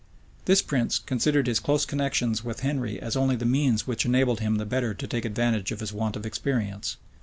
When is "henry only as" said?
2.61-3.39